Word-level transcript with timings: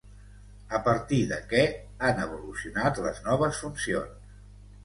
A 0.77 0.79
partir 0.87 1.19
de 1.33 1.37
què 1.51 1.61
han 2.09 2.23
evolucionat 2.25 3.03
les 3.09 3.23
noves 3.29 3.63
funcions? 3.67 4.37